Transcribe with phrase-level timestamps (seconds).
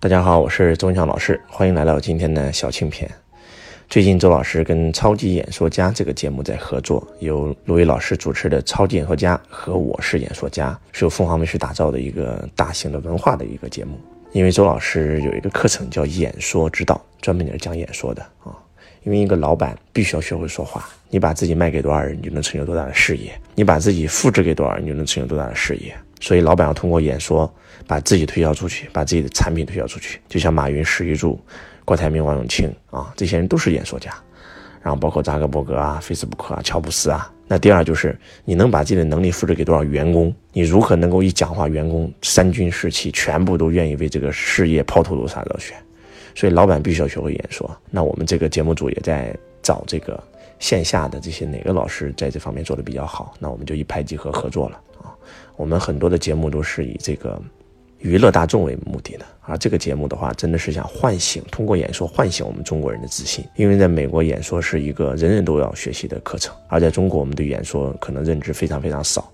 [0.00, 3.10] 大家好，我是周文强老师，欢迎来到今天的小庆篇。
[3.88, 13.98] 最近周老师跟《超级演说家》这个节目在合作，由陆伟老师主持的《超级演说家》和我是演说家，是由凤凰卫视打造的一个大型的文化的一个节目。
[14.30, 18.54] 因为周老师有一个课程叫演说之道，专门就是讲演说的啊。
[19.02, 25.92] 因为一个老板必须要学会说话，你把自己卖给多少人，你就能成就多大的事业；你把自己复制给多少人，你就能成就多大的事业。
[26.20, 27.52] 所以，老板要通过演说
[27.86, 30.20] 把自己推销出去，把自己的产品推销出去。
[30.28, 31.40] 就像马云、史玉柱、
[31.84, 34.12] 郭台铭、王永庆啊，这些人都是演说家。
[34.80, 37.30] 然后包括扎克伯格啊、Facebook 啊、乔布斯啊。
[37.46, 40.34] 那第二就是你能把自己的能力复制给多少员工？
[40.52, 45.74] 你如何能够一讲话，员工三军士气，全部都愿意为这个事业抛头颅洒热血？
[46.34, 47.68] 所以，老板必须要学会演说。
[47.90, 50.22] 那我们这个节目组也在找这个
[50.58, 55.14] 线下的这些哪个老师在这方面做的比较好，那我们就一拍即合合作了啊。
[55.56, 57.40] 我们很多的节目都是以这个
[57.98, 63.44] 娱乐大众为目的的，而这个节目的话，真的是想唤醒，通过演说唤醒我们中国人的自信。
[63.56, 69.30] 因为在美国，演说是一个人人都要学习的课程，而在中国，我们对演说可能认知非常非常少。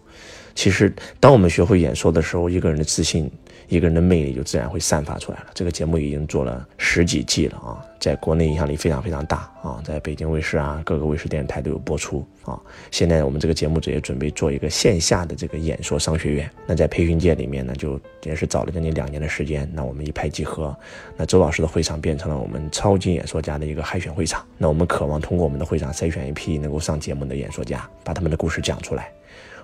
[0.55, 3.31] 其实，当我们学会演说的时候，一个人的自信。
[3.69, 5.47] 一个人的魅力就自然会散发出来了。
[5.55, 12.61] 这个节目已经做了十几季了啊，在国内影响力非常非常大啊，在北京卫视啊，各个卫视电视台都有播出啊。
[12.91, 16.51] 现在我们这个节目组也准备做一个线下的这个演说商学院。
[16.67, 19.69] 那在培训界里面呢，就也是找了将近两年的时间。
[19.73, 20.77] 那我们一拍即合，
[21.17, 24.45] 那周老师的会场变成了我们超级演说家的一个海选会场。
[24.59, 29.11] 那我们渴望通过我们的会场筛选一批能够上节目的演说家，把他们的故事讲出来。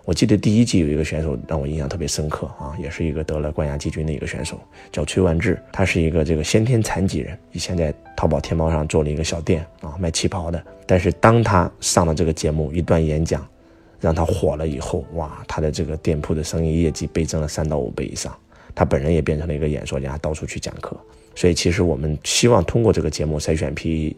[0.05, 4.59] 我记得第一季有一个选手让我印象特别深刻啊，也是一个得了冠亚季军的一个选手，
[4.91, 5.63] 叫崔万志。
[5.73, 10.63] 他是一个这个先天残疾人，以前在淘宝天猫上做了一个小店啊，卖旗袍的。
[10.87, 13.47] 但是当他上了这个节目，一段演讲，
[14.01, 18.37] 让他火了以后，哇，他的这个店铺的生意业绩倍增了三到五倍以上。
[18.75, 20.99] 他本人也变成了一个演说家，到处去讲课。
[21.37, 24.17] 所以其实我们希望通过这个节目筛选批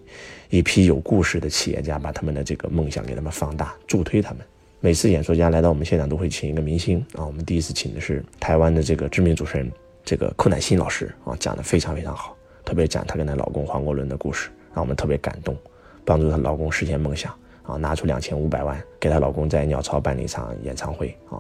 [0.49, 4.41] 一批有故事的企业家，把他们的这个梦想给他们放大，助推他们。
[4.85, 9.71] 每次演说家来到我们现场都会请一个明星啊，我们第一次请的是台湾的这个知名主持人，
[10.05, 15.57] 这个寇乃馨老师啊，讲的非常非常好，特别讲她跟她老公黄国伦的故事，让我们特别感动，
[16.05, 17.33] 帮助她老公实现梦想
[17.63, 21.39] 啊，拿出两千五百万给她老公在鸟巢办了一场演唱会啊，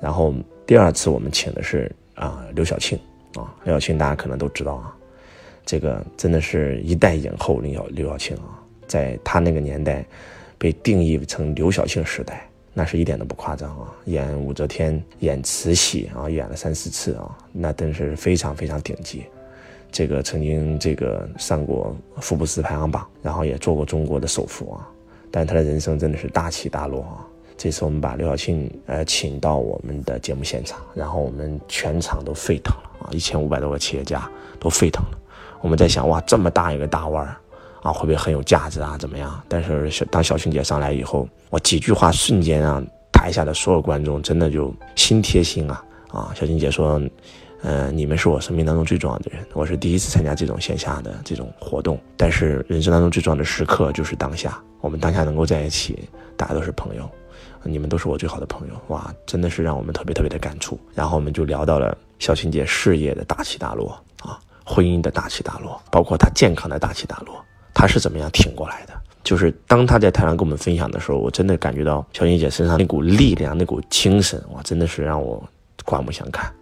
[0.00, 0.34] 然后
[0.66, 2.98] 第二次我们请的是啊刘晓庆
[3.34, 4.96] 啊，刘晓庆大家可能都知道啊，
[5.66, 8.56] 这个真的是一代影后刘晓刘晓庆啊，
[8.86, 10.02] 在她那个年代
[10.56, 12.48] 被定义成刘晓庆时代。
[12.74, 13.92] 那是一点都不夸张啊！
[14.06, 19.24] 演武则天、演慈禧啊，演了三四次啊，那真是非常非常顶级。
[19.90, 24.88] 这个曾经这个上过福布斯排行榜，然后也做过中国的首富啊。
[25.30, 27.26] 但他的人生真的是大起大落啊！
[27.58, 33.12] 这次我们把刘晓庆呃请到我们的节目现场，然后我们全场都沸腾了啊！
[33.12, 34.26] 一千五百多个企业家
[34.58, 35.18] 都沸腾了。
[35.60, 37.36] 我们在想，哇，这么大一个大腕儿。
[37.82, 38.96] 啊，会不会很有价值啊？
[38.98, 39.42] 怎么样？
[39.48, 45.84] 但是小当小青姐上来以后，我几句话瞬间让台下的所有观众真的就心贴心啊！
[46.08, 47.00] 啊，小青姐说，
[47.62, 49.44] 呃，你们是我生命当中最重要的人。
[49.52, 54.62] 我是第一次参加这种线下的这种活动，但是人生当中最重要的时刻就是当下。
[54.80, 57.08] 我们当下能够在一起，大家都是朋友，
[57.64, 58.74] 你们都是我最好的朋友。
[58.88, 60.78] 哇，真的是让我们特别特别的感触。
[60.94, 67.44] 然后我们就聊到了小青姐事业的大起大落啊，婚姻的大起大落，包括她健康的大起大落。
[67.74, 68.92] 他是怎么样挺过来的？
[69.24, 75.42] 就是当他在台上跟我们分享的时候，我真的感觉到小英姐身上那股力量、那股精神，哇，真的是让我
[75.84, 76.52] 刮目相看。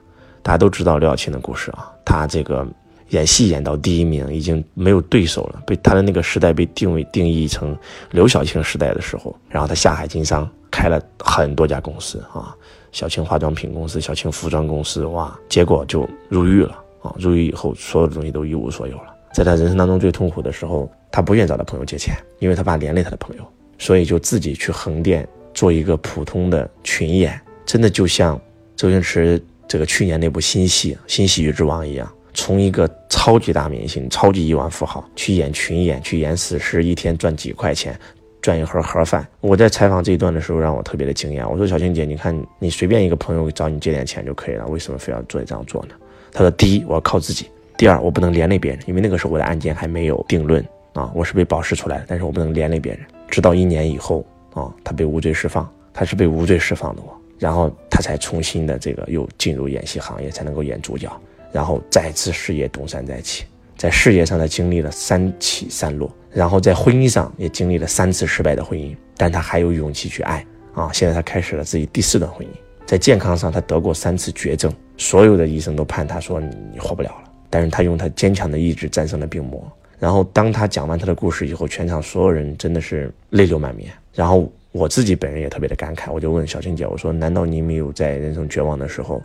[0.43, 2.67] 大家都知道刘晓庆的故事啊，她这个
[3.09, 5.63] 演戏演到第一名，已经没有对手了。
[5.67, 7.77] 被她的那个时代被定位定义成
[8.11, 12.55] 刘晓庆时代的时候，然后她下海经商，开了很多家公司啊，
[12.93, 17.15] 小庆化妆品公司、小庆服装公司，哇，结果就入狱了啊！
[17.19, 19.15] 入狱以后，所有的东西都一无所有了。
[19.33, 23.45] 在他人生当中最痛苦的时候，他不愿找他朋友借钱，因为他怕连累他的朋友，
[23.79, 28.41] 所以就自己去横店做一个普通的群演，真的就像
[28.77, 37.99] 周星驰这个去年那部新戏《新喜剧之王》一样，从一个超级大明星、超级亿万富豪去演群演，去演死尸，一天赚几块钱，
[38.43, 39.27] 赚一盒盒饭。
[39.41, 41.49] 我在采访这一段的时候，让我特别的惊讶。
[41.49, 45.91] 我说：“小青姐，你看你随便一个朋友找你借点钱就可以了，为什么非要做这样做呢？”
[46.33, 47.47] 他说：“第一，我要靠自己。”
[47.81, 50.63] 第二，我不能连累别人，因为那个时候我的案件还没有定论
[50.93, 53.01] 啊，我是被保释出来的，但是我不能连累别人。
[53.27, 54.23] 直到一年以后
[54.53, 61.11] 啊，他被无罪释放，他是被无罪释放的我，然后他才重新的这个又进入演戏行业，才能够演主角，
[61.53, 63.47] 然后再次事业东山再起。
[63.79, 70.45] 在事业上他经历了三起三落，然后在婚姻上也经历了三次失败的婚姻，但他还有勇气去爱
[70.75, 70.91] 啊！
[70.93, 72.51] 现在他开始了自己第四段婚姻。
[72.85, 77.30] 在健康上，他得过三次绝症，所有的医生都判他说你活不了了。
[77.51, 79.61] 但是他用他坚强的意志战胜了病魔。
[79.99, 83.93] 然后当他讲完他的故事以后，全场所有人真的是泪流满面。
[84.15, 89.23] 然后我自己本人也特别的感慨，我就问小青姐，我说：难道你没有在人生绝望的时候，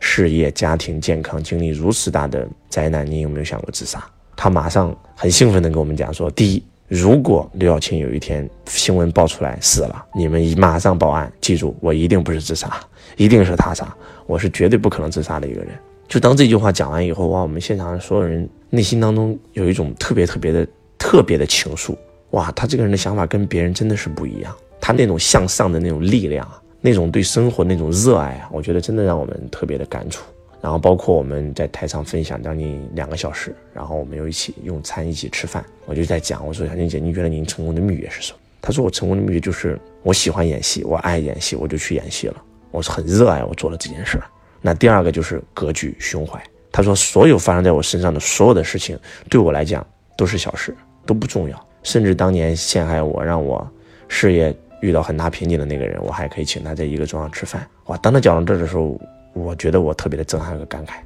[0.00, 4.04] 事业、家庭、健康经历如此大的灾难，你有没有想过自杀？
[4.36, 12.78] 他马上很兴奋地跟我们讲说：第一，如果刘晓庆有一天新闻爆出来死了，你们马上报案，记住，我一定不是自杀，
[13.16, 13.96] 一定是他杀，
[14.26, 15.70] 我是绝对不可能自杀的一个人。
[16.08, 20.66] 就当这句话讲完以后，哇，我们现场的所有人内心当中有一种特别特别的
[20.96, 21.94] 特别的情愫，
[22.30, 30.24] 哇，他这个人的想法跟别人真的是不一样，他那种向上的那种力量啊，那种对生活那种热爱啊，我觉得真的让我们特别的感触。
[30.60, 38.38] 然后包括我们在台上分享将近两个小时，然后我们又一起用餐一起吃饭，我就在讲，我说小静姐，你觉得您成功的秘诀是什么？
[38.60, 44.24] 她说我成功的秘诀就是我喜欢演戏，我爱演戏，我就去演戏了，我是很热爱我做了这件事儿。
[44.60, 46.42] 那第二个就是格局胸怀。
[46.70, 48.96] 他说，所有发生在我身上的所有的事情，
[49.30, 49.84] 对我来讲
[50.16, 50.76] 都是小事，
[51.06, 51.68] 都不重要。
[51.82, 53.66] 甚至当年陷害我、让我
[54.06, 57.66] 事业遇到很大瓶颈的那个人，我还可以请他在一个桌上吃饭。
[57.86, 57.96] 哇！
[57.96, 59.00] 当他讲到这的时候，
[59.32, 60.96] 我觉得我特别的震撼和感慨。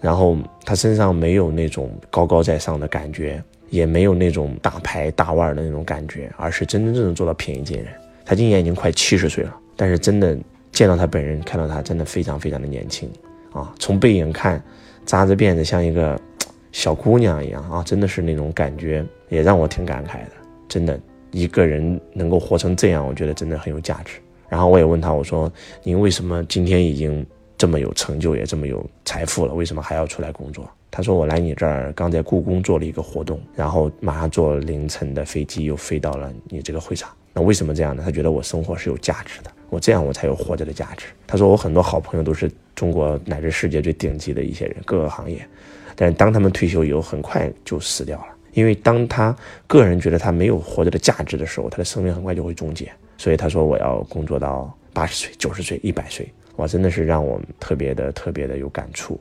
[0.00, 7.88] 然后他身上没有那种高高在上的感觉，也没有那种大牌大腕的那种感觉，而是真真正正做到平易近人。
[8.24, 10.36] 他今年已经快七十岁了，但是真的。
[10.72, 13.10] 见到他本人，看到他真的非常非常的年轻，
[13.52, 14.62] 啊，从背影看，
[15.04, 16.20] 扎着辫子像一个
[16.72, 20.32] 小姑娘一样啊，真的是那种感觉，也让我挺感慨的。
[20.68, 20.98] 真的，
[21.32, 24.20] 一个人能够活成这样，我觉得真的很有价值。
[24.48, 25.52] 然后我也问他，我说
[25.82, 27.24] ：“您为什么今天已经
[27.58, 37.10] 这么有成就，也这么有财富了，为什么还要出来工作？”他说：“我来你这儿，刚在故宫做了一个活动，然后马上坐凌晨的飞机又飞到了你这个会场。
[37.32, 38.02] 那为什么这样呢？
[38.04, 41.06] 他觉得我生活是有价值的。”我这样，我才有活着的价值。
[41.26, 45.46] 他说，我很多好朋友都是中国乃至世界最顶级的一些人，各个行业，
[45.94, 48.26] 但是当他们退休以后，很快就死掉了。
[48.52, 49.34] 因为当他
[49.68, 52.90] 个人觉得他没有活着的价值的时候，他的生命很快就会终结。
[53.16, 56.28] 所以他说，我要工作到八十岁、九十岁、一百岁。
[56.56, 59.20] 哇，真的是让我特别的、特别的有感触，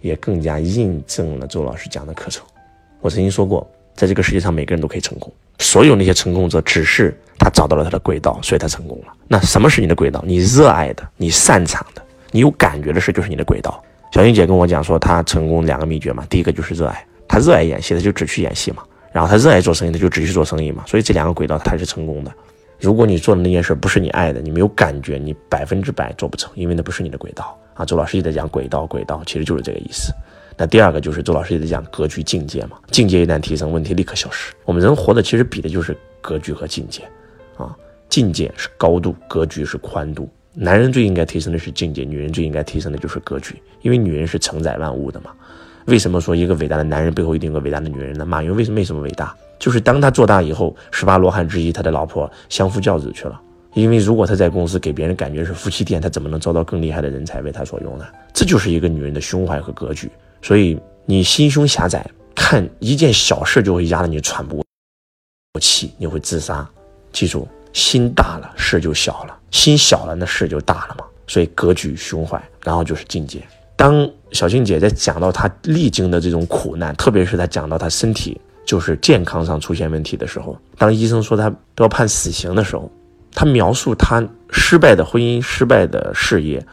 [0.00, 2.44] 也更加印证了周老师讲的课程。
[3.00, 5.30] 我曾经说过，在这个世界上，每个人都可以成功。
[5.60, 9.12] 所有那些成功者，只是他找到了他的轨道，所以他成功了。
[9.28, 10.20] 那什么是你的轨道？
[10.26, 12.02] 你热爱的，你擅长的，
[12.32, 13.80] 你有感觉的事，就是你的轨道。
[14.12, 18.82] 小英姐跟我讲说，她成功两个秘诀嘛，第一个就是热爱，她热爱演戏，她就只去演戏嘛。
[19.12, 20.82] 然后她热爱做生意，她就只去做生意嘛。
[20.86, 22.32] 所以这两个轨道，她是成功的。
[22.80, 27.84] 如果你做的那件事不是你爱的，你没有感觉，你百分之百做不成，因为那不是你的轨道啊。
[27.84, 30.12] 周老师一直在讲轨道，轨道其实就是这个意思。
[30.60, 34.52] 那第二个就是周老师一直讲格局境界嘛，境界一旦提升，问题立刻消失。
[34.66, 37.02] 我们人活的其实比的就是格局和境界，
[37.56, 37.74] 啊，
[38.10, 40.28] 境界是高度，格局是宽度。
[40.52, 45.30] 男人最应该提升的是境界，女人最应该提升的就是格局，因为女人是承载万物的嘛。
[45.86, 48.26] 为什么说一个伟大的男人背后一定有个伟大的女人呢？
[48.26, 49.34] 马云为什么为什么伟大？
[49.58, 53.40] 就是当他做大以后，十八罗汉之一他的老婆相夫教子去了。
[53.72, 58.04] 因为如果他在公司给别人感觉是夫妻店，他怎么能招到更厉害的人才为他所用呢？
[58.34, 60.10] 这就是一个女人的胸怀和格局。
[60.42, 64.64] 所以你心胸狭窄，看一件小事就会压得你喘不过
[65.60, 66.68] 气，你会自杀。
[67.12, 71.04] 记住，心大了事就小了，心小了那事就大了嘛。
[71.26, 73.42] 所以格局胸怀，然后就是境界。
[73.76, 82.90] 当小静姐在讲到她历经的这种苦难，特别是她讲到她身体就是健康上出现问题的时候，当医生说她都要判死刑的时候，
[83.32, 86.64] 她描述她失败的婚姻、失败的事业。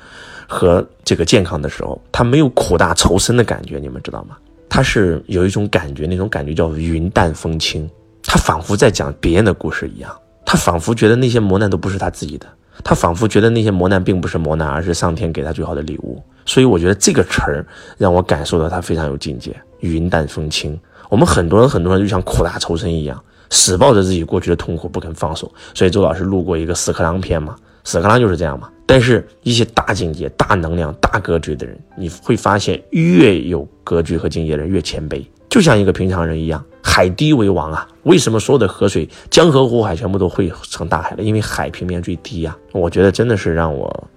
[0.47, 4.37] 和这个健康的时候，他没有苦大仇深的感觉，你们知道吗？
[4.69, 7.89] 他是有一种感觉，那种感觉叫云淡风轻。
[8.23, 10.11] 他仿佛在讲别人的故事一样，
[10.45, 12.45] 他仿佛觉得那些磨难都不是他自己的，
[12.83, 16.21] 他仿佛觉得那些磨难并不是磨难，而是上天给他最好的礼物。
[16.45, 17.65] 所以我觉得这个词儿
[17.97, 20.77] 让我感受到他非常有境界，云淡风轻。
[21.09, 25.49] 我们很多人很多人就像苦大仇深一样，死抱着自己过去的痛苦不肯放手。
[25.73, 27.55] 所以周老师录过一个屎壳郎片嘛，
[27.87, 28.69] 屎壳郎就是这样嘛。
[28.85, 36.61] 但是，一些大境界、大能量、大格局的人，你会发现，越有格局和境界的人越谦卑，就像一个平常人一样。
[36.83, 37.87] 海低为王啊！
[38.03, 41.23] 为什么所有的河水、江河湖海全部都汇成大海了？
[41.23, 42.57] 因为海平面最低呀。
[42.73, 44.09] 我觉得真的是让我，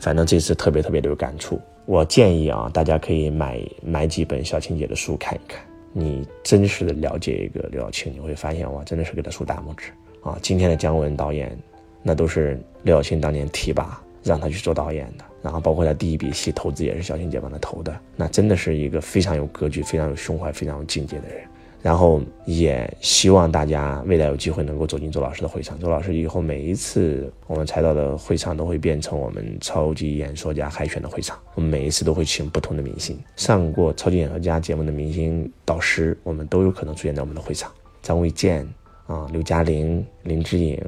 [0.00, 1.60] 反正这次特别特别的有感触。
[1.86, 5.60] 我建议啊，大家可以买买几本小青姐的书看一看，
[5.92, 9.90] 你真实的了解一个刘晓庆，你会发现哇，真的是给他竖大拇指
[10.22, 10.36] 啊！
[10.40, 11.56] 今天的姜文导演，
[12.02, 14.00] 那都是刘晓庆当年提拔。
[14.24, 21.42] 让他去做导演的，然后包括他第一笔戏投资也是小青姐帮他投的，那真的是一个非常有格局、非常有胸怀、非常有境界的人。
[21.82, 25.76] 然后也希望大家未来有机会能够走进周老师的会场。
[25.80, 31.36] 周老师以后每一次我们才到的会场都会变成我们超级演说家海选的会场。
[31.56, 37.72] 我们每一次都会请不同的明星，上过超级演说家节目的明星导师，我们都有可能出现在我们的会场。
[38.00, 38.64] 张卫健
[39.08, 40.80] 啊，刘嘉玲、林志颖，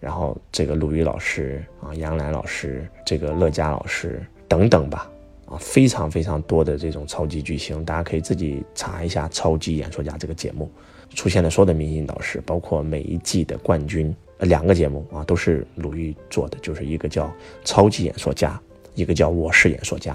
[0.00, 5.10] 然后这个鲁豫老师啊，杨澜老师，这个乐嘉老师等等吧。
[5.46, 10.70] 啊，非常非常多的这种超级巨星，大家可以自己查一下《超级演说家》这个节目，
[11.14, 14.14] 出现了所有的明星导师，包括每一季的冠军。
[14.40, 17.26] 两个节目啊，都是鲁豫做的，就是一个叫
[17.64, 18.60] 《超级演说家》，
[18.94, 20.12] 一个叫《我是演说家》。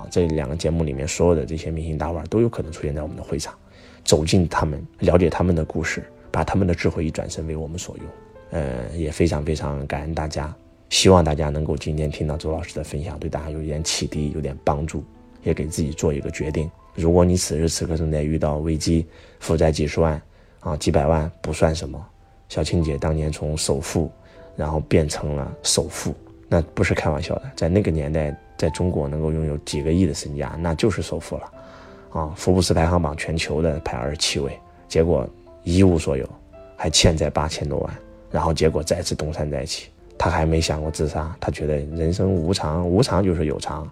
[0.00, 3.54] 啊，这两个节目里面所有的这些明星大腕都有可能出现在我们的会场，
[4.04, 8.06] 走进他们，了解他们的故事，把他们的智慧一转身为我们所用。
[8.52, 10.54] 呃，也非常非常感恩大家。
[10.90, 15.02] 希望大家能够今天听到周老师的分享，对大家有一点启迪，有点帮助，
[15.42, 16.70] 也给自己做一个决定。
[16.94, 19.06] 如果你此时此刻正在遇到危机，
[19.40, 20.20] 负债几十万，
[20.60, 21.98] 啊，几百万不算什么。
[22.50, 24.10] 小青姐当年从首富，
[24.54, 26.14] 然后变成了首富，
[26.46, 27.50] 那不是开玩笑的。
[27.56, 31.52] 在那个年代，在中国能够拥有几个亿的身家，那就是首富了。
[32.10, 35.26] 啊，福布斯排行榜全球的排二十七位，结果
[35.64, 36.28] 一无所有，
[36.76, 37.98] 还欠债八千多万，
[38.32, 39.90] 然后结果再次东山再起。
[40.18, 43.82] 他还没想过自杀，他觉得人生无常，无常就是有常，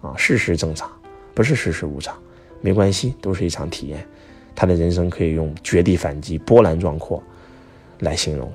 [0.00, 0.90] 啊，事事正常，
[1.34, 2.16] 不是事事无常，
[2.62, 4.06] 没关系，都是一场体验。
[4.54, 7.22] 他的人生可以用绝地反击、波澜壮阔
[7.98, 8.50] 来形容。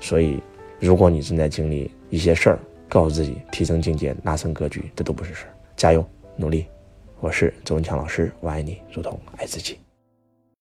[0.00, 0.38] 所以，
[0.78, 6.04] 如果你正在经历一些事儿，告诉自己提升境界、拉升格局，这都不是事儿，加油
[6.36, 6.66] 努力。
[7.20, 9.78] 我是周文强老师，我爱你，如同爱自己。